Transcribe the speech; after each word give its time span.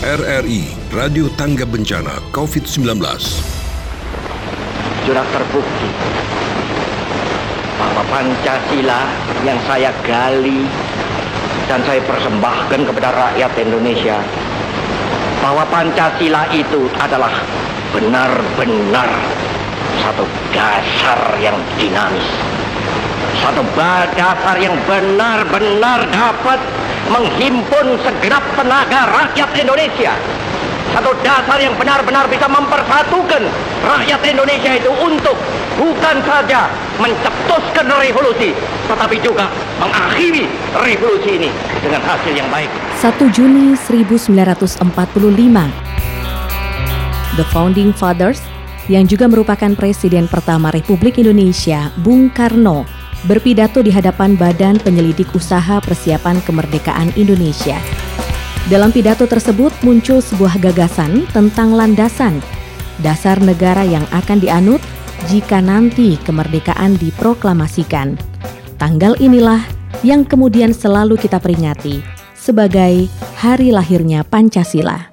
RRI 0.00 0.64
Radio 0.96 1.28
Tangga 1.36 1.68
Bencana 1.68 2.24
COVID-19 2.32 3.04
Sudah 5.04 5.26
terbukti. 5.28 5.88
Bahwa 7.76 8.00
Pancasila 8.08 9.12
yang 9.44 9.60
saya 9.68 9.92
gali 10.00 10.64
dan 11.68 11.84
saya 11.84 12.00
persembahkan 12.08 12.80
kepada 12.80 13.12
rakyat 13.12 13.52
Indonesia 13.60 14.16
bahwa 15.44 15.68
Pancasila 15.68 16.48
itu 16.48 16.88
adalah 16.96 17.36
benar-benar 17.92 19.12
satu 20.00 20.24
dasar 20.56 21.36
yang 21.44 21.60
dinamis. 21.76 22.24
Satu 23.44 23.60
dasar 24.16 24.56
yang 24.64 24.80
benar-benar 24.88 26.08
dapat 26.08 26.79
menghimpun 27.10 27.98
segenap 28.00 28.44
tenaga 28.54 29.00
rakyat 29.10 29.50
Indonesia 29.58 30.14
satu 30.90 31.14
dasar 31.22 31.58
yang 31.62 31.74
benar-benar 31.78 32.26
bisa 32.26 32.50
mempersatukan 32.50 33.46
rakyat 33.86 34.20
Indonesia 34.26 34.74
itu 34.74 34.90
untuk 34.90 35.38
bukan 35.78 36.16
saja 36.26 36.66
mencetuskan 36.98 37.86
revolusi, 37.86 38.50
tetapi 38.90 39.16
juga 39.22 39.46
mengakhiri 39.78 40.50
revolusi 40.74 41.30
ini 41.38 41.50
dengan 41.78 42.02
hasil 42.02 42.34
yang 42.34 42.50
baik. 42.50 42.66
1 42.98 43.22
Juni 43.30 43.78
1945 43.78 44.82
The 47.38 47.46
Founding 47.54 47.94
Fathers 47.94 48.42
yang 48.90 49.06
juga 49.06 49.30
merupakan 49.30 49.70
Presiden 49.78 50.26
pertama 50.26 50.74
Republik 50.74 51.22
Indonesia, 51.22 51.94
Bung 52.02 52.26
Karno, 52.34 52.82
berpidato 53.28 53.84
di 53.84 53.92
hadapan 53.92 54.38
Badan 54.38 54.80
Penyelidik 54.80 55.28
Usaha 55.36 55.82
Persiapan 55.82 56.40
Kemerdekaan 56.44 57.12
Indonesia. 57.20 57.76
Dalam 58.68 58.94
pidato 58.94 59.26
tersebut 59.26 59.74
muncul 59.82 60.22
sebuah 60.22 60.60
gagasan 60.62 61.26
tentang 61.34 61.74
landasan 61.74 62.38
dasar 63.00 63.40
negara 63.40 63.82
yang 63.84 64.04
akan 64.12 64.38
dianut 64.40 64.80
jika 65.28 65.60
nanti 65.60 66.16
kemerdekaan 66.24 66.96
diproklamasikan. 67.00 68.16
Tanggal 68.80 69.16
inilah 69.20 69.60
yang 70.00 70.24
kemudian 70.24 70.72
selalu 70.72 71.20
kita 71.20 71.36
peringati 71.36 72.00
sebagai 72.32 73.04
hari 73.36 73.68
lahirnya 73.68 74.24
Pancasila. 74.24 75.09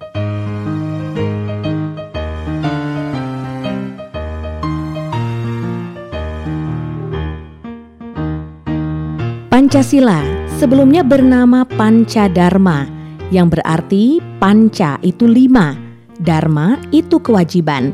Pancasila 9.68 10.23
sebelumnya 10.64 11.04
bernama 11.04 11.68
Pancadharma 11.68 12.88
yang 13.36 13.52
berarti 13.52 14.24
panca 14.40 14.96
itu 15.04 15.28
lima, 15.28 15.76
dharma 16.24 16.80
itu 16.96 17.20
kewajiban. 17.20 17.92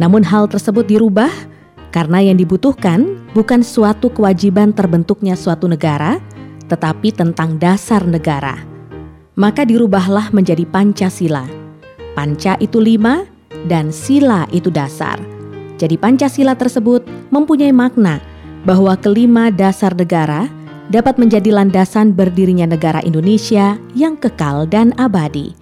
Namun 0.00 0.24
hal 0.24 0.48
tersebut 0.48 0.88
dirubah 0.88 1.28
karena 1.92 2.24
yang 2.24 2.40
dibutuhkan 2.40 3.28
bukan 3.36 3.60
suatu 3.60 4.08
kewajiban 4.08 4.72
terbentuknya 4.72 5.36
suatu 5.36 5.68
negara, 5.68 6.16
tetapi 6.72 7.12
tentang 7.12 7.60
dasar 7.60 8.08
negara. 8.08 8.56
Maka 9.36 9.68
dirubahlah 9.68 10.32
menjadi 10.32 10.64
Pancasila. 10.64 11.44
Panca 12.16 12.56
itu 12.56 12.80
lima 12.80 13.28
dan 13.68 13.92
sila 13.92 14.48
itu 14.48 14.72
dasar. 14.72 15.20
Jadi 15.76 16.00
Pancasila 16.00 16.56
tersebut 16.56 17.04
mempunyai 17.28 17.68
makna 17.68 18.16
bahwa 18.64 18.96
kelima 18.96 19.52
dasar 19.52 19.92
negara– 19.92 20.48
dapat 20.90 21.20
menjadi 21.20 21.54
landasan 21.54 22.16
berdirinya 22.16 22.66
negara 22.66 22.98
Indonesia 23.04 23.78
yang 23.94 24.18
kekal 24.18 24.66
dan 24.66 24.90
abadi. 24.98 25.54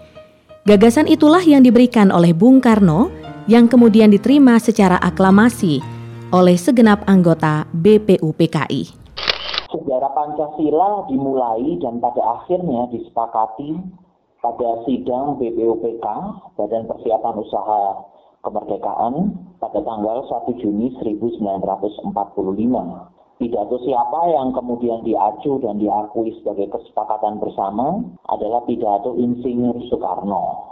Gagasan 0.64 1.10
itulah 1.10 1.42
yang 1.42 1.64
diberikan 1.64 2.14
oleh 2.14 2.36
Bung 2.36 2.62
Karno 2.62 3.10
yang 3.50 3.66
kemudian 3.66 4.12
diterima 4.12 4.60
secara 4.62 5.00
aklamasi 5.02 5.82
oleh 6.30 6.54
segenap 6.54 7.02
anggota 7.10 7.66
BPUPKI. 7.74 9.02
Sejarah 9.70 10.12
Pancasila 10.14 11.10
dimulai 11.10 11.78
dan 11.82 11.98
pada 11.98 12.22
akhirnya 12.38 12.86
disepakati 12.94 13.74
pada 14.40 14.68
sidang 14.86 15.36
BPUPK 15.36 16.06
Badan 16.54 16.86
Persiapan 16.86 17.34
Usaha 17.38 17.82
Kemerdekaan 18.40 19.36
pada 19.60 19.84
tanggal 19.84 20.24
1 20.24 20.64
Juni 20.64 20.96
1945 20.96 23.19
Pidato 23.40 23.80
siapa 23.88 24.20
yang 24.36 24.52
kemudian 24.52 25.00
diacu 25.00 25.56
dan 25.64 25.80
diakui 25.80 26.28
sebagai 26.36 26.76
kesepakatan 26.76 27.40
bersama 27.40 28.04
adalah 28.28 28.60
pidato 28.68 29.16
Insinyur 29.16 29.80
Soekarno. 29.88 30.68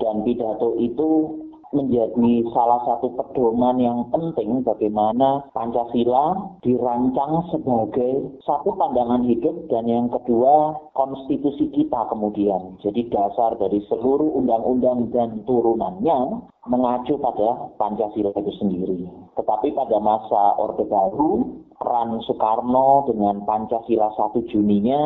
Dan 0.00 0.24
pidato 0.24 0.72
itu 0.80 1.36
menjadi 1.72 2.46
salah 2.52 2.80
satu 2.88 3.12
pedoman 3.14 3.76
yang 3.80 4.08
penting 4.08 4.64
bagaimana 4.64 5.44
Pancasila 5.52 6.56
dirancang 6.64 7.48
sebagai 7.52 8.40
satu 8.44 8.74
pandangan 8.76 9.24
hidup 9.28 9.68
dan 9.68 9.84
yang 9.84 10.08
kedua 10.08 10.76
konstitusi 10.96 11.68
kita 11.72 12.08
kemudian. 12.08 12.80
Jadi 12.80 13.12
dasar 13.12 13.56
dari 13.60 13.84
seluruh 13.88 14.38
undang-undang 14.38 15.12
dan 15.12 15.44
turunannya 15.44 16.44
mengacu 16.68 17.16
pada 17.20 17.72
Pancasila 17.80 18.32
itu 18.32 18.52
sendiri. 18.60 19.08
Tetapi 19.36 19.72
pada 19.72 19.96
masa 20.00 20.56
Orde 20.60 20.84
Baru 20.88 21.64
peran 21.78 22.18
Soekarno 22.26 23.06
dengan 23.06 23.46
Pancasila 23.46 24.10
1 24.12 24.50
Juninya 24.50 25.02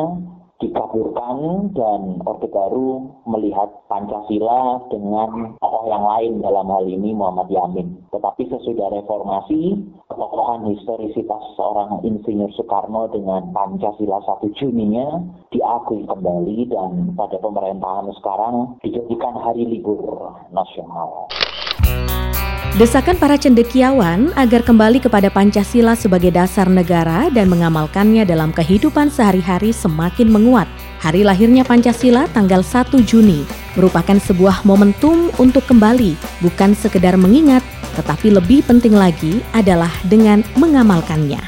dikaburkan 0.63 1.69
dan 1.75 2.23
Orde 2.23 2.47
Baru 2.47 3.19
melihat 3.27 3.83
Pancasila 3.91 4.79
dengan 4.87 5.59
tokoh 5.59 5.83
yang 5.91 6.07
lain 6.07 6.33
dalam 6.39 6.71
hal 6.71 6.87
ini 6.87 7.11
Muhammad 7.11 7.51
Yamin. 7.51 8.07
Tetapi 8.15 8.47
sesudah 8.47 8.87
reformasi, 8.95 9.75
ketokohan 10.07 10.71
historisitas 10.71 11.43
seorang 11.59 11.99
Insinyur 12.07 12.55
Soekarno 12.55 13.11
dengan 13.11 13.51
Pancasila 13.51 14.23
1 14.23 14.47
Juninya 14.55 15.19
diakui 15.51 16.07
kembali 16.07 16.71
dan 16.71 17.11
pada 17.19 17.35
pemerintahan 17.43 18.07
sekarang 18.23 18.79
dijadikan 18.79 19.35
hari 19.35 19.67
libur 19.67 20.31
nasional. 20.55 21.27
Desakan 22.73 23.21
para 23.21 23.37
cendekiawan 23.37 24.33
agar 24.33 24.65
kembali 24.65 24.97
kepada 24.97 25.29
Pancasila 25.29 25.93
sebagai 25.93 26.33
dasar 26.33 26.65
negara 26.65 27.29
dan 27.29 27.45
mengamalkannya 27.45 28.25
dalam 28.25 28.49
kehidupan 28.49 29.13
sehari-hari 29.13 29.69
semakin 29.69 30.33
menguat. 30.33 30.65
Hari 30.97 31.21
lahirnya 31.21 31.61
Pancasila 31.61 32.25
tanggal 32.33 32.65
1 32.65 32.97
Juni 33.05 33.45
merupakan 33.77 34.17
sebuah 34.17 34.65
momentum 34.65 35.29
untuk 35.37 35.69
kembali, 35.69 36.17
bukan 36.41 36.73
sekedar 36.73 37.13
mengingat, 37.13 37.61
tetapi 37.93 38.33
lebih 38.33 38.65
penting 38.65 38.97
lagi 38.97 39.45
adalah 39.53 39.93
dengan 40.09 40.41
mengamalkannya. 40.57 41.45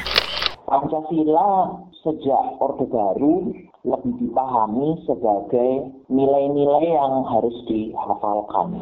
Pancasila 0.62 1.74
sejak 2.06 2.44
Orde 2.62 2.86
Baru 2.86 3.50
lebih 3.82 4.14
dipahami 4.22 5.02
sebagai 5.10 5.90
nilai-nilai 6.06 6.86
yang 6.86 7.26
harus 7.26 7.58
dihafalkan 7.66 8.78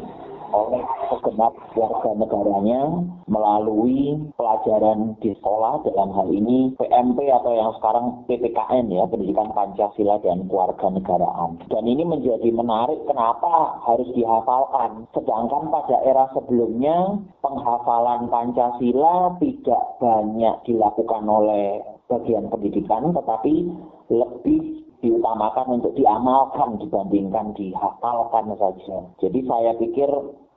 oleh 0.53 0.83
segenap 1.09 1.53
warga 1.73 2.11
negaranya 2.13 2.81
melalui 3.25 4.19
pelajaran 4.37 5.17
di 5.23 5.33
sekolah. 5.41 5.81
Dalam 5.87 6.13
hal 6.13 6.27
ini 6.29 6.73
PMP 6.77 7.29
atau 7.29 7.51
yang 7.53 7.71
sekarang 7.81 8.25
PPKN 8.29 8.91
ya 8.93 9.03
Pendidikan 9.09 9.49
Pancasila 9.55 10.21
dan 10.21 10.45
Keluarga 10.45 10.87
Negaraan. 10.93 11.57
Dan 11.69 11.83
ini 11.89 12.03
menjadi 12.05 12.49
menarik 12.53 13.01
kenapa 13.09 13.81
harus 13.85 14.09
dihafalkan. 14.13 15.09
Sedangkan 15.17 15.73
pada 15.73 15.97
era 16.05 16.29
sebelumnya 16.37 17.17
penghafalan 17.41 18.29
Pancasila 18.29 19.37
tidak 19.41 19.83
banyak 19.97 20.55
dilakukan 20.69 21.23
oleh 21.25 21.81
bagian 22.05 22.45
pendidikan 22.53 23.09
tetapi 23.17 23.65
lebih 24.13 24.84
diutamakan 25.05 25.79
untuk 25.79 25.93
diamalkan 25.93 26.81
dibandingkan 26.81 27.53
dihafalkan 27.53 28.57
saja. 28.57 28.97
Jadi 29.21 29.39
saya 29.45 29.77
pikir 29.77 30.09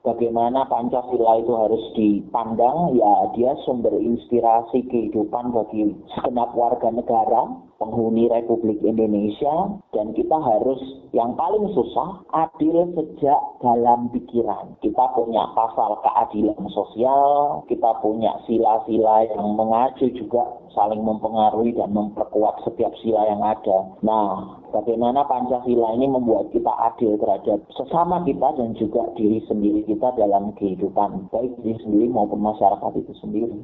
bagaimana 0.09 0.65
Pancasila 0.65 1.37
itu 1.37 1.53
harus 1.53 1.83
dipandang? 1.93 2.97
Ya 2.97 3.13
dia 3.37 3.51
sumber 3.65 3.93
inspirasi 3.93 4.89
kehidupan 4.89 5.53
bagi 5.53 5.93
segenap 6.17 6.53
warga 6.57 6.89
negara 6.89 7.69
penghuni 7.79 8.27
Republik 8.27 8.83
Indonesia 8.83 9.79
dan 9.95 10.11
kita 10.11 10.35
harus 10.35 10.81
yang 11.15 11.33
paling 11.39 11.71
susah 11.71 12.27
adil 12.35 12.91
sejak 12.97 13.39
dalam 13.63 14.11
pikiran. 14.11 14.75
Kita 14.83 15.15
punya 15.15 15.47
pasal 15.55 15.95
keadilan 16.03 16.59
sosial 16.75 17.63
kita 17.71 18.01
punya 18.03 18.35
sila-sila 18.49 19.23
yang 19.29 19.55
mengacu 19.55 20.11
juga 20.11 20.43
saling 20.75 21.01
mempengaruhi 21.01 21.73
dan 21.75 21.95
memperkuat 21.95 22.61
setiap 22.67 22.91
sila 22.99 23.25
yang 23.25 23.41
ada. 23.41 23.79
Nah 24.03 24.59
bagaimana 24.69 25.25
Pancasila 25.25 25.97
ini 25.97 26.07
membuat 26.09 26.53
kita 26.53 26.69
adil 26.69 27.17
terhadap 27.17 27.59
sesama 27.73 28.21
kita 28.25 28.49
dan 28.57 28.77
juga 28.77 29.09
diri 29.17 29.41
sendiri 29.49 29.81
kita 29.85 30.13
dalam 30.15 30.53
kehidupan, 30.57 31.29
baik 31.33 31.53
diri 31.61 31.77
sendiri 31.81 32.07
maupun 32.09 32.39
masyarakat 32.41 32.91
itu 32.97 33.13
sendiri. 33.21 33.57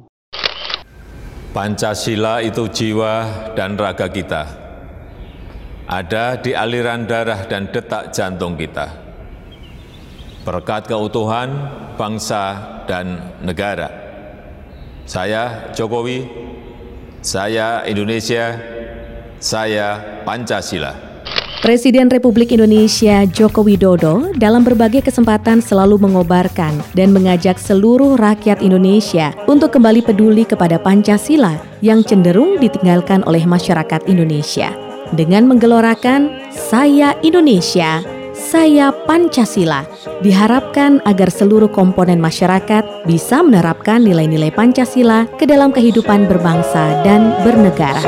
Pancasila 1.54 2.44
itu 2.44 2.68
jiwa 2.68 3.14
dan 3.56 3.80
raga 3.80 4.12
kita. 4.12 4.42
Ada 5.86 6.42
di 6.42 6.52
aliran 6.52 7.06
darah 7.06 7.46
dan 7.46 7.70
detak 7.70 8.12
jantung 8.12 8.58
kita. 8.58 9.06
berkat 10.46 10.86
keutuhan 10.86 11.50
bangsa 11.98 12.54
dan 12.86 13.34
negara. 13.42 13.90
Saya 15.02 15.74
Jokowi, 15.74 16.22
saya 17.18 17.82
Indonesia, 17.82 18.54
saya 19.38 20.00
Pancasila. 20.24 20.96
Presiden 21.64 22.12
Republik 22.12 22.52
Indonesia 22.54 23.26
Joko 23.26 23.64
Widodo 23.64 24.30
dalam 24.36 24.62
berbagai 24.62 25.02
kesempatan 25.02 25.58
selalu 25.58 25.98
mengobarkan 25.98 26.78
dan 26.94 27.10
mengajak 27.10 27.58
seluruh 27.58 28.14
rakyat 28.14 28.62
Indonesia 28.62 29.34
untuk 29.50 29.74
kembali 29.74 30.04
peduli 30.04 30.46
kepada 30.46 30.78
Pancasila 30.78 31.58
yang 31.82 32.06
cenderung 32.06 32.60
ditinggalkan 32.60 33.24
oleh 33.26 33.42
masyarakat 33.48 34.04
Indonesia. 34.06 34.70
Dengan 35.16 35.48
menggelorakan 35.50 36.50
Saya 36.52 37.16
Indonesia, 37.24 38.04
Saya 38.36 38.92
Pancasila, 38.92 39.88
diharapkan 40.20 41.02
agar 41.08 41.32
seluruh 41.32 41.72
komponen 41.72 42.20
masyarakat 42.20 43.08
bisa 43.08 43.42
menerapkan 43.42 44.04
nilai-nilai 44.04 44.52
Pancasila 44.52 45.24
ke 45.40 45.48
dalam 45.48 45.72
kehidupan 45.72 46.28
berbangsa 46.30 47.00
dan 47.02 47.32
bernegara. 47.42 48.04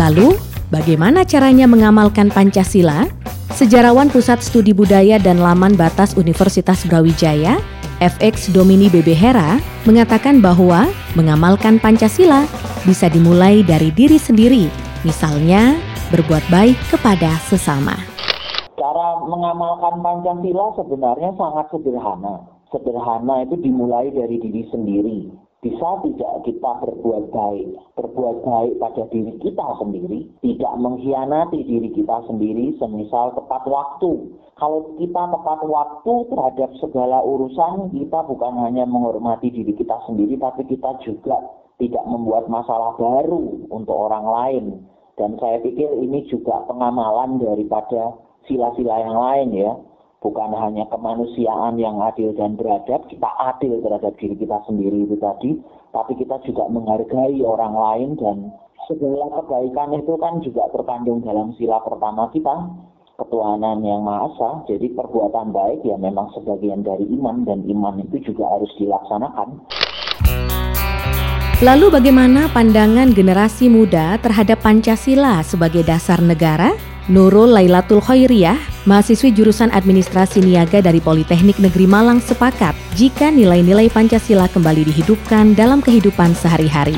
Lalu, 0.00 0.32
bagaimana 0.72 1.28
caranya 1.28 1.68
mengamalkan 1.68 2.32
Pancasila? 2.32 3.04
Sejarawan 3.52 4.08
Pusat 4.08 4.40
Studi 4.40 4.72
Budaya 4.72 5.20
dan 5.20 5.36
Laman 5.36 5.76
Batas 5.76 6.16
Universitas 6.16 6.88
Brawijaya, 6.88 7.60
FX 8.00 8.48
Domini 8.48 8.88
BB 8.88 9.12
Hera, 9.12 9.60
mengatakan 9.84 10.40
bahwa 10.40 10.88
mengamalkan 11.12 11.76
Pancasila 11.76 12.48
bisa 12.88 13.12
dimulai 13.12 13.60
dari 13.60 13.92
diri 13.92 14.16
sendiri, 14.16 14.72
misalnya 15.04 15.76
berbuat 16.08 16.48
baik 16.48 16.80
kepada 16.88 17.36
sesama. 17.52 17.92
Cara 18.80 19.20
mengamalkan 19.28 20.00
Pancasila 20.00 20.80
sebenarnya 20.80 21.36
sangat 21.36 21.68
sederhana. 21.76 22.48
Sederhana 22.72 23.44
itu 23.44 23.60
dimulai 23.60 24.08
dari 24.16 24.40
diri 24.40 24.64
sendiri 24.72 25.28
bisa 25.60 25.88
tidak 26.00 26.34
kita 26.48 26.70
berbuat 26.80 27.36
baik, 27.36 27.68
berbuat 28.00 28.36
baik 28.48 28.72
pada 28.80 29.04
diri 29.12 29.36
kita 29.44 29.66
sendiri, 29.76 30.24
tidak 30.40 30.72
mengkhianati 30.80 31.60
diri 31.68 31.92
kita 31.92 32.24
sendiri, 32.24 32.72
semisal 32.80 33.36
tepat 33.36 33.68
waktu. 33.68 34.40
Kalau 34.56 34.96
kita 34.96 35.22
tepat 35.28 35.60
waktu 35.68 36.14
terhadap 36.32 36.70
segala 36.80 37.20
urusan, 37.20 37.92
kita 37.92 38.24
bukan 38.24 38.56
hanya 38.64 38.88
menghormati 38.88 39.52
diri 39.52 39.76
kita 39.76 40.00
sendiri, 40.08 40.40
tapi 40.40 40.64
kita 40.64 40.96
juga 41.04 41.36
tidak 41.76 42.04
membuat 42.08 42.48
masalah 42.48 42.96
baru 42.96 43.68
untuk 43.68 43.96
orang 43.96 44.26
lain. 44.32 44.64
Dan 45.20 45.36
saya 45.36 45.60
pikir 45.60 45.92
ini 46.00 46.24
juga 46.32 46.64
pengamalan 46.64 47.36
daripada 47.36 48.16
sila-sila 48.48 48.96
yang 49.04 49.16
lain 49.16 49.48
ya 49.52 49.72
bukan 50.20 50.52
hanya 50.52 50.84
kemanusiaan 50.92 51.80
yang 51.80 51.96
adil 52.04 52.36
dan 52.36 52.54
beradab, 52.54 53.08
kita 53.08 53.28
adil 53.40 53.80
terhadap 53.80 54.12
diri 54.20 54.36
kita 54.36 54.60
sendiri 54.68 55.08
itu 55.08 55.16
tadi, 55.16 55.56
tapi 55.96 56.12
kita 56.20 56.36
juga 56.44 56.68
menghargai 56.68 57.40
orang 57.40 57.74
lain 57.74 58.10
dan 58.20 58.36
segala 58.84 59.32
kebaikan 59.40 59.96
itu 59.96 60.14
kan 60.20 60.34
juga 60.44 60.68
terkandung 60.76 61.24
dalam 61.24 61.56
sila 61.56 61.80
pertama 61.80 62.28
kita, 62.36 62.52
ketuhanan 63.16 63.80
yang 63.80 64.04
Maha 64.04 64.28
Esa. 64.32 64.50
Jadi 64.68 64.92
perbuatan 64.92 65.56
baik 65.56 65.84
ya 65.88 65.96
memang 65.96 66.32
sebagian 66.36 66.84
dari 66.84 67.08
iman 67.16 67.48
dan 67.48 67.64
iman 67.64 68.00
itu 68.04 68.32
juga 68.32 68.48
harus 68.48 68.72
dilaksanakan. 68.76 69.48
Lalu 71.60 71.92
bagaimana 71.92 72.48
pandangan 72.48 73.12
generasi 73.12 73.68
muda 73.68 74.16
terhadap 74.16 74.64
Pancasila 74.64 75.44
sebagai 75.44 75.84
dasar 75.84 76.24
negara? 76.24 76.89
Nurul 77.10 77.50
Lailatul 77.50 77.98
Khairiyah, 77.98 78.86
mahasiswi 78.86 79.34
jurusan 79.34 79.66
administrasi 79.74 80.46
niaga 80.46 80.78
dari 80.78 81.02
Politeknik 81.02 81.58
Negeri 81.58 81.90
Malang 81.90 82.22
sepakat 82.22 82.70
jika 82.94 83.34
nilai-nilai 83.34 83.90
Pancasila 83.90 84.46
kembali 84.46 84.86
dihidupkan 84.86 85.58
dalam 85.58 85.82
kehidupan 85.82 86.38
sehari-hari. 86.38 86.94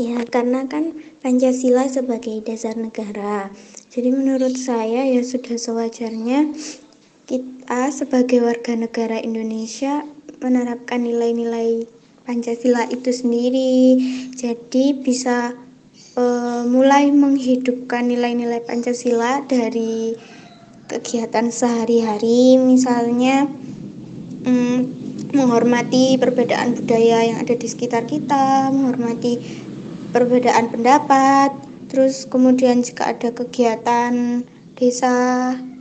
Ya, 0.00 0.24
karena 0.32 0.64
kan 0.64 0.96
Pancasila 1.20 1.84
sebagai 1.84 2.40
dasar 2.40 2.80
negara. 2.80 3.52
Jadi 3.92 4.16
menurut 4.16 4.56
saya 4.56 5.04
ya 5.04 5.20
sudah 5.20 5.60
sewajarnya 5.60 6.56
kita 7.28 7.92
sebagai 7.92 8.40
warga 8.40 8.72
negara 8.72 9.20
Indonesia 9.20 10.00
menerapkan 10.40 11.04
nilai-nilai 11.04 11.84
Pancasila 12.24 12.88
itu 12.88 13.12
sendiri. 13.12 14.00
Jadi 14.32 14.96
bisa 14.96 15.65
mulai 16.64 17.12
menghidupkan 17.12 18.08
nilai-nilai 18.08 18.64
Pancasila 18.64 19.44
dari 19.44 20.16
kegiatan 20.86 21.52
sehari-hari. 21.52 22.56
Misalnya 22.56 23.50
um, 24.46 24.86
menghormati 25.34 26.16
perbedaan 26.16 26.78
budaya 26.78 27.26
yang 27.26 27.38
ada 27.42 27.52
di 27.52 27.66
sekitar 27.68 28.06
kita 28.08 28.70
menghormati 28.72 29.42
perbedaan 30.14 30.72
pendapat. 30.72 31.52
Terus 31.92 32.24
kemudian 32.30 32.80
jika 32.80 33.12
ada 33.12 33.34
kegiatan 33.34 34.42
desa 34.78 35.14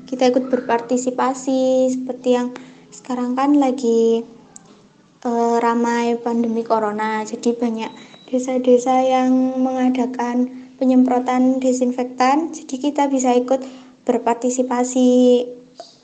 kita 0.06 0.30
ikut 0.34 0.50
berpartisipasi 0.50 1.90
seperti 1.94 2.30
yang 2.38 2.54
sekarang 2.94 3.34
kan 3.34 3.58
lagi 3.58 4.26
uh, 5.26 5.58
ramai 5.62 6.18
pandemi 6.22 6.62
corona. 6.62 7.22
Jadi 7.26 7.54
banyak 7.58 7.92
desa-desa 8.30 9.06
yang 9.06 9.32
mengadakan 9.62 10.65
penyemprotan 10.76 11.64
desinfektan 11.64 12.52
jadi 12.52 12.76
kita 12.80 13.04
bisa 13.08 13.32
ikut 13.36 13.64
berpartisipasi 14.06 15.10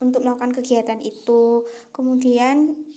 untuk 0.01 0.25
melakukan 0.25 0.51
kegiatan 0.57 0.99
itu. 0.99 1.69
Kemudian 1.93 2.87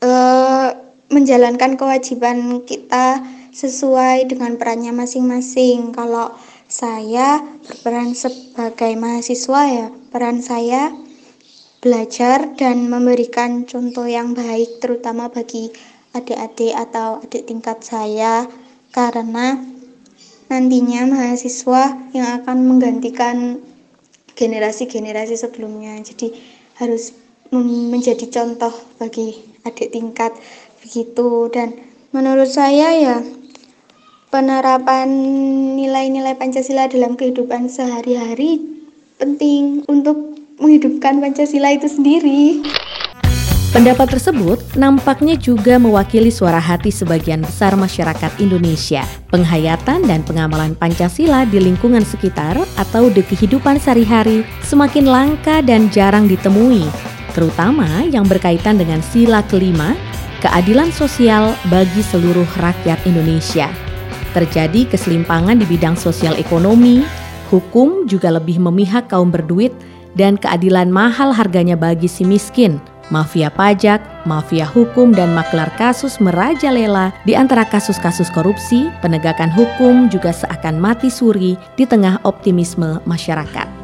eh, 0.00 0.68
menjalankan 1.10 1.74
kewajiban 1.74 2.62
kita 2.62 3.20
sesuai 3.50 4.30
dengan 4.30 4.56
perannya 4.56 4.94
masing-masing. 4.94 5.90
Kalau 5.90 6.30
saya 6.70 7.42
berperan 7.66 8.14
sebagai 8.14 8.94
mahasiswa 8.94 9.62
ya 9.66 9.86
peran 10.14 10.38
saya 10.38 10.94
belajar 11.82 12.54
dan 12.54 12.86
memberikan 12.86 13.66
contoh 13.66 14.06
yang 14.06 14.38
baik 14.38 14.78
terutama 14.78 15.26
bagi 15.26 15.66
adik-adik 16.14 16.78
atau 16.78 17.18
adik 17.18 17.50
tingkat 17.50 17.82
saya. 17.82 18.46
Karena 18.90 19.54
nantinya 20.50 21.06
mahasiswa 21.06 22.10
yang 22.10 22.42
akan 22.42 22.66
menggantikan 22.66 23.62
generasi-generasi 24.34 25.38
sebelumnya. 25.38 25.94
Jadi 26.02 26.34
harus 26.82 27.14
menjadi 27.54 28.26
contoh 28.30 28.74
bagi 28.98 29.38
adik 29.62 29.94
tingkat 29.94 30.34
begitu 30.82 31.46
dan 31.54 31.78
menurut 32.10 32.50
saya 32.50 32.94
ya 32.94 33.16
penerapan 34.30 35.10
nilai-nilai 35.74 36.38
Pancasila 36.38 36.86
dalam 36.86 37.18
kehidupan 37.18 37.66
sehari-hari 37.66 38.62
penting 39.18 39.82
untuk 39.90 40.38
menghidupkan 40.62 41.18
Pancasila 41.18 41.74
itu 41.74 41.90
sendiri. 41.90 42.62
Pendapat 43.70 44.18
tersebut 44.18 44.58
nampaknya 44.74 45.38
juga 45.38 45.78
mewakili 45.78 46.34
suara 46.34 46.58
hati 46.58 46.90
sebagian 46.90 47.46
besar 47.46 47.78
masyarakat 47.78 48.42
Indonesia. 48.42 49.06
Penghayatan 49.30 50.10
dan 50.10 50.26
pengamalan 50.26 50.74
Pancasila 50.74 51.46
di 51.46 51.62
lingkungan 51.62 52.02
sekitar 52.02 52.58
atau 52.74 53.06
di 53.14 53.22
kehidupan 53.22 53.78
sehari-hari 53.78 54.42
semakin 54.66 55.06
langka 55.06 55.62
dan 55.62 55.86
jarang 55.86 56.26
ditemui, 56.26 56.82
terutama 57.30 57.86
yang 58.10 58.26
berkaitan 58.26 58.74
dengan 58.74 58.98
sila 59.06 59.38
kelima, 59.46 59.94
keadilan 60.42 60.90
sosial 60.90 61.54
bagi 61.70 62.02
seluruh 62.02 62.50
rakyat 62.58 62.98
Indonesia. 63.06 63.70
Terjadi 64.34 64.90
keselimpangan 64.90 65.62
di 65.62 65.66
bidang 65.70 65.94
sosial 65.94 66.34
ekonomi, 66.42 67.06
hukum 67.54 68.10
juga 68.10 68.34
lebih 68.34 68.58
memihak 68.58 69.06
kaum 69.06 69.30
berduit, 69.30 69.70
dan 70.18 70.34
keadilan 70.34 70.90
mahal 70.90 71.30
harganya 71.30 71.78
bagi 71.78 72.10
si 72.10 72.26
miskin– 72.26 72.82
mafia 73.10 73.50
pajak, 73.50 74.00
mafia 74.24 74.66
hukum, 74.66 75.10
dan 75.14 75.34
maklar 75.34 75.70
kasus 75.76 76.18
merajalela 76.22 77.12
di 77.26 77.34
antara 77.34 77.66
kasus-kasus 77.66 78.30
korupsi, 78.30 78.88
penegakan 79.04 79.50
hukum 79.50 80.10
juga 80.10 80.30
seakan 80.30 80.78
mati 80.78 81.10
suri 81.12 81.58
di 81.74 81.84
tengah 81.84 82.22
optimisme 82.24 83.02
masyarakat. 83.04 83.79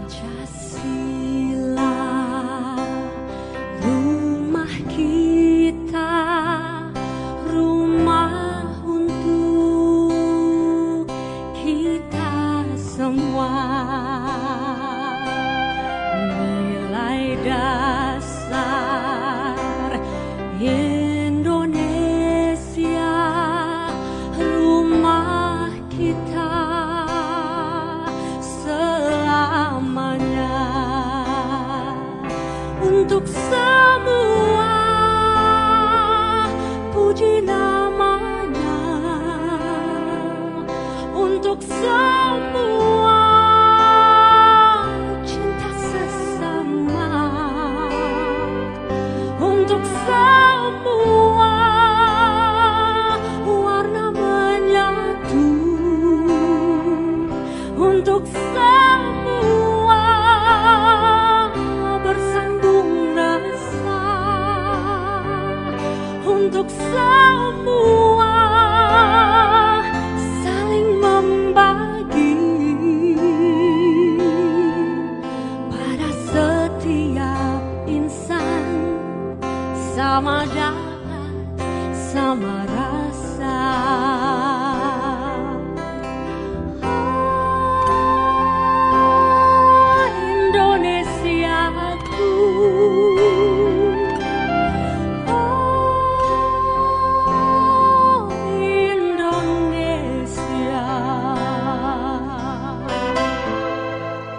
sukses 33.17 33.56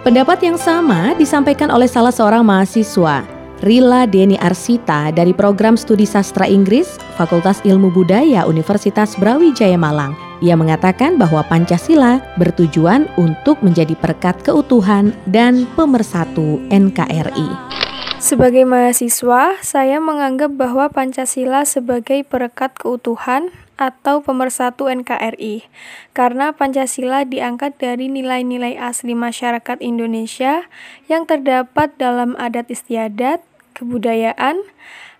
Pendapat 0.08 0.40
yang 0.40 0.56
sama 0.56 1.12
disampaikan 1.20 1.68
oleh 1.68 1.84
salah 1.84 2.08
seorang 2.08 2.40
mahasiswa, 2.40 3.28
Rila 3.60 4.08
Deni 4.08 4.40
Arsita 4.40 5.12
dari 5.12 5.36
program 5.36 5.76
studi 5.76 6.08
sastra 6.08 6.48
Inggris 6.48 6.96
Fakultas 7.20 7.60
Ilmu 7.60 7.92
Budaya 7.92 8.48
Universitas 8.48 9.12
Brawijaya 9.20 9.76
Malang. 9.76 10.16
Ia 10.40 10.56
mengatakan 10.56 11.20
bahwa 11.20 11.44
Pancasila 11.44 12.24
bertujuan 12.40 13.04
untuk 13.20 13.60
menjadi 13.60 13.92
perekat 14.00 14.40
keutuhan 14.48 15.12
dan 15.28 15.68
pemersatu 15.76 16.56
NKRI. 16.72 17.76
Sebagai 18.16 18.64
mahasiswa, 18.64 19.60
saya 19.60 20.00
menganggap 20.00 20.56
bahwa 20.56 20.88
Pancasila 20.88 21.68
sebagai 21.68 22.24
perekat 22.24 22.72
keutuhan 22.80 23.52
atau 23.78 24.20
pemersatu 24.20 24.90
NKRI, 24.90 25.64
karena 26.12 26.50
Pancasila 26.50 27.22
diangkat 27.22 27.78
dari 27.78 28.10
nilai-nilai 28.10 28.74
asli 28.74 29.14
masyarakat 29.14 29.78
Indonesia 29.78 30.66
yang 31.06 31.24
terdapat 31.24 31.94
dalam 31.96 32.34
adat 32.36 32.68
istiadat, 32.68 33.40
kebudayaan, 33.78 34.66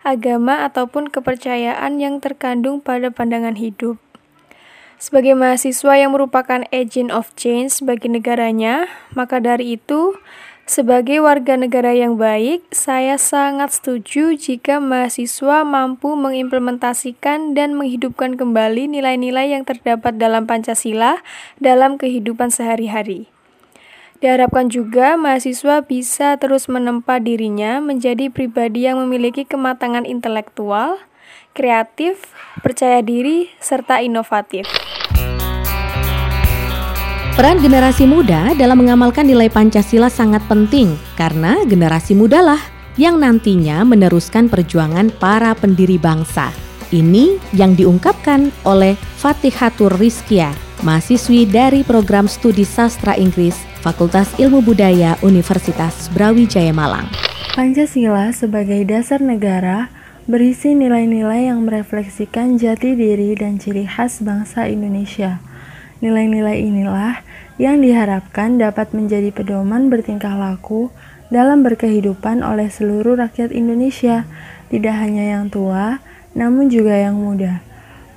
agama, 0.03 0.67
ataupun 0.67 1.07
kepercayaan 1.07 2.03
yang 2.03 2.19
terkandung 2.19 2.83
pada 2.83 3.15
pandangan 3.15 3.55
hidup. 3.55 3.97
Sebagai 4.99 5.39
mahasiswa 5.39 5.95
yang 5.95 6.11
merupakan 6.11 6.67
agent 6.75 7.15
of 7.15 7.31
change 7.39 7.79
bagi 7.87 8.11
negaranya, 8.11 8.91
maka 9.15 9.39
dari 9.39 9.79
itu, 9.79 10.19
sebagai 10.69 11.25
warga 11.25 11.57
negara 11.57 11.97
yang 11.97 12.21
baik, 12.21 12.69
saya 12.71 13.17
sangat 13.17 13.73
setuju 13.81 14.37
jika 14.37 14.79
mahasiswa 14.79 15.65
mampu 15.65 16.13
mengimplementasikan 16.13 17.57
dan 17.57 17.73
menghidupkan 17.75 18.37
kembali 18.37 18.87
nilai-nilai 18.87 19.57
yang 19.57 19.65
terdapat 19.65 20.21
dalam 20.21 20.45
Pancasila 20.45 21.25
dalam 21.57 21.97
kehidupan 21.97 22.53
sehari-hari. 22.53 23.33
Diharapkan 24.21 24.69
juga 24.69 25.17
mahasiswa 25.17 25.81
bisa 25.81 26.37
terus 26.37 26.69
menempa 26.69 27.17
dirinya 27.17 27.81
menjadi 27.81 28.29
pribadi 28.29 28.85
yang 28.85 29.01
memiliki 29.01 29.49
kematangan 29.49 30.05
intelektual, 30.05 31.01
kreatif, 31.57 32.35
percaya 32.61 33.01
diri, 33.01 33.49
serta 33.63 34.05
inovatif. 34.05 34.67
Peran 37.39 37.63
generasi 37.63 38.03
muda 38.03 38.51
dalam 38.59 38.83
mengamalkan 38.83 39.23
nilai 39.23 39.47
Pancasila 39.47 40.11
sangat 40.11 40.43
penting 40.51 40.99
karena 41.15 41.63
generasi 41.71 42.11
mudalah 42.19 42.59
yang 42.99 43.23
nantinya 43.23 43.87
meneruskan 43.87 44.51
perjuangan 44.51 45.15
para 45.23 45.55
pendiri 45.55 46.03
bangsa. 46.03 46.51
Ini 46.91 47.39
yang 47.55 47.79
diungkapkan 47.79 48.51
oleh 48.67 48.99
Fatihatur 49.23 49.95
Rizkia, 50.03 50.51
mahasiswi 50.83 51.47
dari 51.47 51.87
program 51.87 52.27
studi 52.27 52.67
sastra 52.67 53.15
Inggris 53.15 53.55
Fakultas 53.87 54.35
Ilmu 54.35 54.59
Budaya 54.59 55.15
Universitas 55.23 56.11
Brawijaya 56.11 56.75
Malang. 56.75 57.07
Pancasila 57.55 58.35
sebagai 58.35 58.83
dasar 58.83 59.23
negara 59.23 59.95
berisi 60.27 60.75
nilai-nilai 60.75 61.55
yang 61.55 61.63
merefleksikan 61.63 62.59
jati 62.59 62.99
diri 62.99 63.39
dan 63.39 63.63
ciri 63.63 63.87
khas 63.87 64.27
bangsa 64.27 64.67
Indonesia. 64.67 65.39
Nilai-nilai 65.99 66.63
inilah 66.63 67.28
yang 67.59 67.83
diharapkan 67.83 68.57
dapat 68.57 68.95
menjadi 68.95 69.35
pedoman 69.35 69.91
bertingkah 69.91 70.39
laku 70.39 70.95
dalam 71.29 71.67
berkehidupan 71.67 72.41
oleh 72.41 72.71
seluruh 72.73 73.19
rakyat 73.19 73.53
Indonesia, 73.53 74.25
tidak 74.71 74.95
hanya 74.97 75.37
yang 75.37 75.51
tua, 75.53 76.01
namun 76.33 76.73
juga 76.73 76.97
yang 76.97 77.19
muda. 77.19 77.61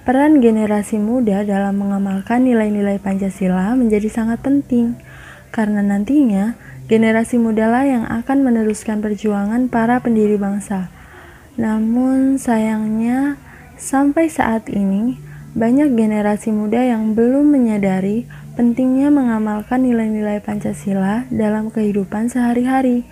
Peran 0.01 0.41
generasi 0.41 0.97
muda 0.97 1.45
dalam 1.45 1.77
mengamalkan 1.77 2.45
nilai-nilai 2.45 2.97
Pancasila 2.97 3.73
menjadi 3.77 4.09
sangat 4.09 4.41
penting, 4.41 4.97
karena 5.49 5.83
nantinya 5.85 6.57
generasi 6.89 7.37
mudalah 7.37 7.85
yang 7.85 8.05
akan 8.09 8.45
meneruskan 8.45 9.01
perjuangan 9.01 9.69
para 9.69 10.01
pendiri 10.01 10.37
bangsa. 10.41 10.89
Namun 11.59 12.41
sayangnya, 12.41 13.37
sampai 13.77 14.31
saat 14.31 14.71
ini, 14.71 15.19
banyak 15.51 15.93
generasi 15.99 16.49
muda 16.55 16.79
yang 16.79 17.11
belum 17.11 17.51
menyadari 17.51 18.23
Pentingnya 18.51 19.07
mengamalkan 19.07 19.87
nilai-nilai 19.87 20.43
Pancasila 20.43 21.23
dalam 21.31 21.71
kehidupan 21.71 22.27
sehari-hari 22.27 23.07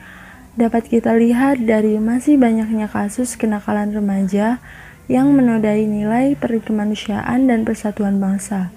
dapat 0.59 0.91
kita 0.91 1.15
lihat 1.15 1.63
dari 1.63 1.95
masih 1.95 2.35
banyaknya 2.35 2.91
kasus 2.91 3.39
kenakalan 3.39 3.95
remaja 3.95 4.59
yang 5.07 5.31
menodai 5.31 5.87
nilai 5.87 6.35
perkemanusiaan 6.35 7.47
dan 7.47 7.63
persatuan 7.63 8.19
bangsa. 8.19 8.75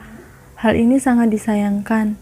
Hal 0.55 0.79
ini 0.79 1.03
sangat 1.03 1.35
disayangkan 1.35 2.15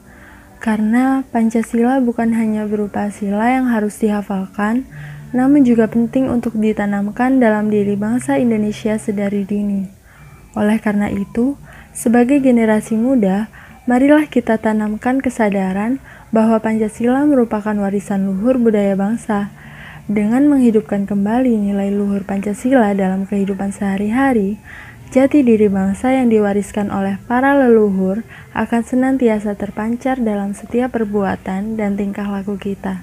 karena 0.57 1.21
Pancasila 1.29 2.01
bukan 2.01 2.33
hanya 2.33 2.65
berupa 2.65 3.13
sila 3.13 3.53
yang 3.53 3.69
harus 3.69 4.01
dihafalkan, 4.01 4.89
namun 5.37 5.69
juga 5.69 5.85
penting 5.93 6.33
untuk 6.33 6.57
ditanamkan 6.57 7.37
dalam 7.45 7.69
diri 7.69 7.93
bangsa 7.93 8.41
Indonesia 8.41 8.97
sedari 8.97 9.45
dini. 9.45 9.85
Oleh 10.57 10.81
karena 10.81 11.13
itu, 11.13 11.61
sebagai 11.93 12.41
generasi 12.41 12.97
muda, 12.97 13.60
Marilah 13.91 14.31
kita 14.31 14.55
tanamkan 14.55 15.19
kesadaran 15.19 15.99
bahwa 16.31 16.63
Pancasila 16.63 17.27
merupakan 17.27 17.75
warisan 17.75 18.23
luhur 18.23 18.55
budaya 18.55 18.95
bangsa. 18.95 19.51
Dengan 20.07 20.47
menghidupkan 20.47 21.11
kembali 21.11 21.59
nilai 21.59 21.91
luhur 21.91 22.23
Pancasila 22.23 22.95
dalam 22.95 23.27
kehidupan 23.27 23.75
sehari-hari, 23.75 24.63
jati 25.11 25.43
diri 25.43 25.67
bangsa 25.67 26.15
yang 26.15 26.31
diwariskan 26.31 26.87
oleh 26.95 27.19
para 27.27 27.59
leluhur 27.59 28.23
akan 28.55 28.87
senantiasa 28.87 29.59
terpancar 29.59 30.23
dalam 30.23 30.55
setiap 30.55 30.95
perbuatan 30.95 31.75
dan 31.75 31.99
tingkah 31.99 32.31
laku 32.31 32.55
kita. 32.63 33.03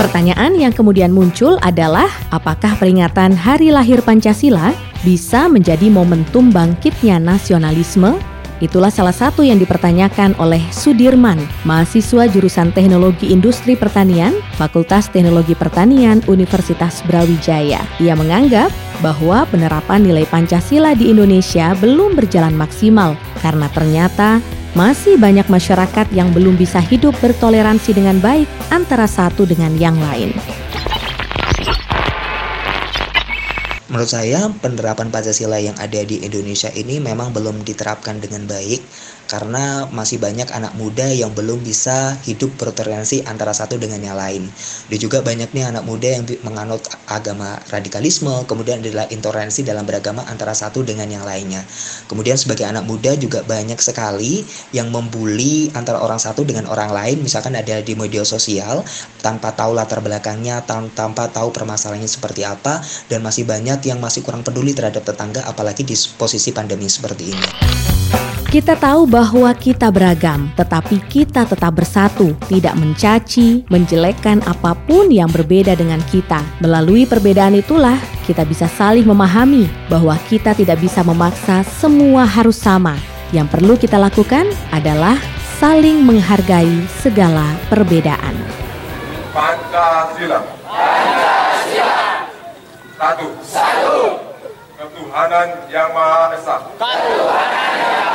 Pertanyaan 0.00 0.56
yang 0.56 0.72
kemudian 0.72 1.12
muncul 1.12 1.60
adalah 1.60 2.08
apakah 2.32 2.72
peringatan 2.80 3.36
Hari 3.36 3.68
Lahir 3.68 4.00
Pancasila 4.00 4.72
bisa 5.04 5.44
menjadi 5.52 5.92
momentum 5.92 6.48
bangkitnya 6.48 7.20
nasionalisme 7.20 8.16
Itulah 8.64 8.88
salah 8.88 9.12
satu 9.12 9.44
yang 9.44 9.60
dipertanyakan 9.60 10.32
oleh 10.40 10.64
Sudirman, 10.72 11.36
mahasiswa 11.68 12.24
jurusan 12.24 12.72
Teknologi 12.72 13.28
Industri 13.28 13.76
Pertanian, 13.76 14.32
Fakultas 14.56 15.12
Teknologi 15.12 15.52
Pertanian 15.52 16.24
Universitas 16.24 17.04
Brawijaya. 17.04 17.84
Ia 18.00 18.14
menganggap 18.16 18.72
bahwa 19.04 19.44
penerapan 19.52 20.08
nilai 20.08 20.24
Pancasila 20.24 20.96
di 20.96 21.12
Indonesia 21.12 21.76
belum 21.76 22.16
berjalan 22.16 22.56
maksimal 22.56 23.12
karena 23.44 23.68
ternyata 23.76 24.40
masih 24.72 25.16
banyak 25.16 25.48
masyarakat 25.48 26.06
yang 26.12 26.32
belum 26.32 26.56
bisa 26.56 26.80
hidup 26.80 27.16
bertoleransi 27.20 27.96
dengan 27.96 28.20
baik 28.20 28.48
antara 28.72 29.08
satu 29.08 29.48
dengan 29.48 29.72
yang 29.76 29.96
lain. 30.00 30.32
Menurut 33.86 34.10
saya 34.10 34.50
penerapan 34.50 35.14
Pancasila 35.14 35.62
yang 35.62 35.78
ada 35.78 36.02
di 36.02 36.18
Indonesia 36.18 36.66
ini 36.74 36.98
memang 36.98 37.30
belum 37.30 37.62
diterapkan 37.62 38.18
dengan 38.18 38.42
baik 38.50 38.82
karena 39.26 39.90
masih 39.90 40.22
banyak 40.22 40.46
anak 40.54 40.72
muda 40.78 41.06
yang 41.10 41.34
belum 41.34 41.62
bisa 41.62 42.14
hidup 42.22 42.54
bertoleransi 42.58 43.26
antara 43.26 43.50
satu 43.50 43.78
dengan 43.78 43.98
yang 43.98 44.14
lain. 44.14 44.46
Dan 44.86 44.98
juga 45.02 45.22
banyak 45.22 45.50
nih 45.50 45.70
anak 45.70 45.84
muda 45.86 46.08
yang 46.18 46.24
menganut 46.46 46.86
agama 47.10 47.58
radikalisme, 47.70 48.46
kemudian 48.46 48.80
adalah 48.82 49.10
intoleransi 49.10 49.66
dalam 49.66 49.82
beragama 49.82 50.22
antara 50.30 50.54
satu 50.54 50.86
dengan 50.86 51.10
yang 51.10 51.26
lainnya. 51.26 51.66
Kemudian 52.06 52.38
sebagai 52.38 52.66
anak 52.66 52.86
muda 52.86 53.18
juga 53.18 53.42
banyak 53.42 53.78
sekali 53.82 54.46
yang 54.70 54.94
membuli 54.94 55.68
antara 55.74 55.98
orang 55.98 56.22
satu 56.22 56.46
dengan 56.46 56.70
orang 56.70 56.94
lain, 56.94 57.22
misalkan 57.22 57.58
ada 57.58 57.82
di 57.82 57.98
media 57.98 58.22
sosial 58.22 58.86
tanpa 59.20 59.50
tahu 59.52 59.74
latar 59.74 59.98
belakangnya, 59.98 60.62
tanpa 60.66 61.26
tahu 61.34 61.50
permasalahannya 61.50 62.06
seperti 62.06 62.46
apa, 62.46 62.78
dan 63.10 63.26
masih 63.26 63.42
banyak 63.42 63.82
yang 63.90 63.98
masih 63.98 64.22
kurang 64.22 64.46
peduli 64.46 64.70
terhadap 64.70 65.02
tetangga, 65.02 65.42
apalagi 65.50 65.82
di 65.82 65.98
posisi 66.14 66.54
pandemi 66.54 66.86
seperti 66.86 67.24
ini. 67.26 67.95
Kita 68.56 68.72
tahu 68.72 69.04
bahwa 69.04 69.52
kita 69.52 69.92
beragam, 69.92 70.48
tetapi 70.56 70.96
kita 71.12 71.44
tetap 71.44 71.76
bersatu, 71.76 72.32
tidak 72.48 72.72
mencaci, 72.80 73.68
menjelekkan 73.68 74.40
apa 74.48 74.72
pun 74.72 75.12
yang 75.12 75.28
berbeda 75.28 75.76
dengan 75.76 76.00
kita. 76.08 76.40
Melalui 76.64 77.04
perbedaan 77.04 77.52
itulah 77.52 78.00
kita 78.24 78.48
bisa 78.48 78.64
saling 78.64 79.04
memahami 79.04 79.68
bahwa 79.92 80.16
kita 80.32 80.56
tidak 80.56 80.80
bisa 80.80 81.04
memaksa 81.04 81.68
semua 81.68 82.24
harus 82.24 82.56
sama. 82.56 82.96
Yang 83.28 83.60
perlu 83.60 83.76
kita 83.76 84.00
lakukan 84.00 84.48
adalah 84.72 85.20
saling 85.60 86.00
menghargai 86.00 86.88
segala 87.04 87.60
perbedaan. 87.68 88.40
Pancasila. 89.36 90.40
Pancasila. 90.64 92.00
Satu. 92.96 93.26
Satu. 93.44 93.96
Ketuhanan 94.80 95.60
yang 95.68 95.92
Maha 95.92 96.32
Esa. 96.32 96.56
Ketuhanan 96.72 97.04
yang 97.04 97.20
Maha 97.20 97.92
Esa. 98.00 98.05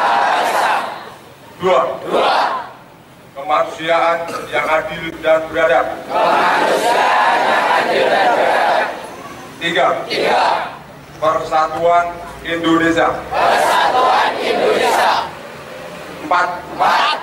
Dua. 1.62 1.94
Dua. 2.02 2.66
Kemanusiaan 3.38 4.26
yang 4.50 4.66
adil 4.66 5.14
dan 5.22 5.46
beradab. 5.46 5.94
Kemanusiaan 6.10 7.38
yang 7.46 7.66
adil 7.70 8.06
dan 8.10 8.28
beradab. 8.34 8.90
Tiga. 9.62 9.88
Tiga. 10.10 10.74
Persatuan 11.22 12.18
Indonesia. 12.42 13.14
Persatuan 13.30 14.32
Indonesia. 14.42 15.30
Empat. 16.26 16.50
Empat. 16.74 17.18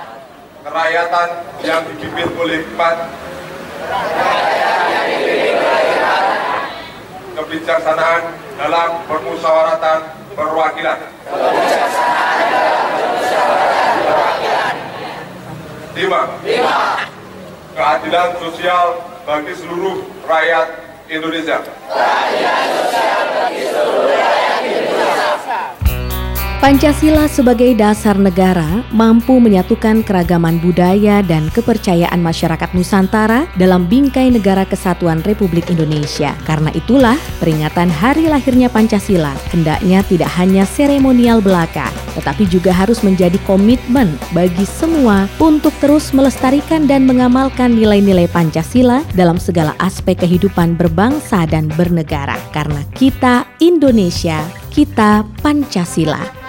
Kerakyatan 0.63 1.29
yang 1.67 1.83
dipimpin 1.99 2.31
oleh 2.39 2.63
empat. 2.63 2.97
Kerakyatan 3.11 4.87
yang 4.87 5.07
dipimpin 5.19 5.55
oleh 5.59 5.99
empat. 5.99 6.23
Kebijaksanaan 7.43 8.23
dalam 8.55 9.03
permusyawaratan 9.11 9.99
perwakilan. 10.39 10.99
Kebijaksanaan 11.27 12.39
dalam 12.47 12.87
permusyawaratan 12.87 13.99
perwakilan. 14.07 14.77
Lima. 16.09 16.25
Lima. 16.41 17.05
Keadilan 17.77 18.41
sosial 18.41 18.97
bagi 19.29 19.53
seluruh 19.53 20.09
rakyat 20.25 20.69
Indonesia. 21.13 21.61
Keadilan 21.61 22.67
sosial 22.81 23.25
bagi 23.37 23.63
seluruh 23.69 24.09
rakyat 24.09 24.17
Indonesia. 24.17 24.18
Pancasila 26.59 27.31
sebagai 27.31 27.71
dasar 27.79 28.19
negara 28.19 28.83
mampu 28.91 29.39
menyatukan 29.39 30.03
keragaman 30.03 30.59
budaya 30.59 31.23
dan 31.23 31.47
kepercayaan 31.55 32.19
masyarakat 32.19 32.75
Nusantara 32.75 33.47
dalam 33.55 33.87
bingkai 33.87 34.35
negara 34.35 34.67
kesatuan 34.67 35.23
Republik 35.23 35.71
Indonesia. 35.71 36.35
Karena 36.43 36.75
itulah, 36.75 37.15
peringatan 37.39 37.87
hari 37.87 38.27
lahirnya 38.27 38.67
Pancasila 38.67 39.39
hendaknya 39.55 40.03
tidak 40.11 40.35
hanya 40.35 40.67
seremonial 40.67 41.39
belaka, 41.39 41.95
tetapi 42.19 42.51
juga 42.51 42.75
harus 42.75 43.07
menjadi 43.07 43.39
komitmen 43.47 44.11
bagi 44.35 44.67
semua 44.67 45.31
untuk 45.39 45.71
terus 45.79 46.11
melestarikan 46.11 46.91
dan 46.91 47.07
mengamalkan 47.07 47.79
nilai-nilai 47.79 48.27
Pancasila 48.35 49.07
dalam 49.15 49.39
segala 49.39 49.79
aspek 49.79 50.19
kehidupan 50.27 50.75
berbangsa 50.75 51.47
dan 51.47 51.71
bernegara. 51.79 52.35
Karena 52.51 52.83
kita 52.99 53.47
Indonesia, 53.63 54.43
kita 54.75 55.23
Pancasila. 55.39 56.48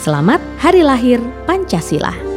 Selamat 0.00 0.40
Hari 0.56 0.80
Lahir 0.80 1.20
Pancasila. 1.44 2.27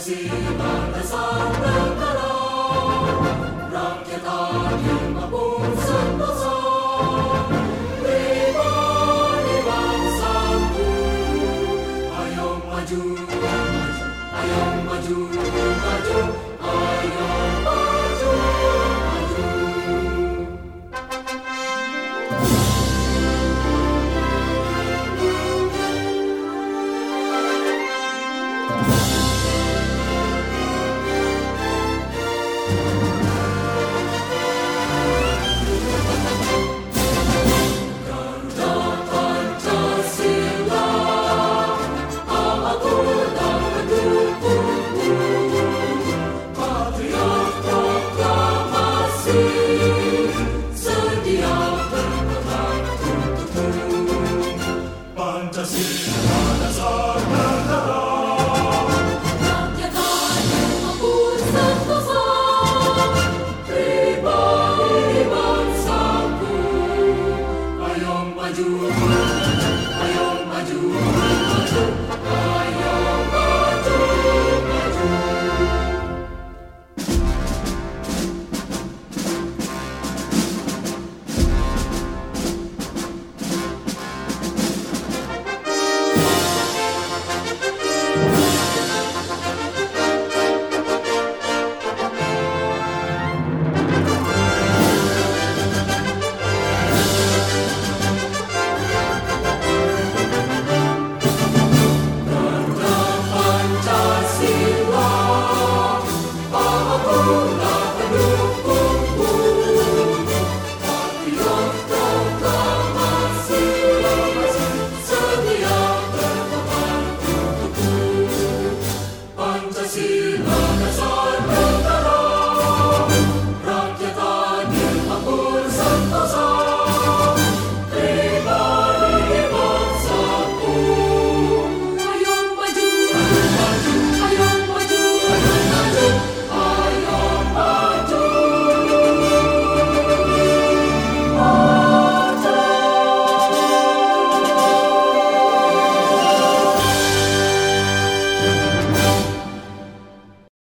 Rosie. 0.00 0.49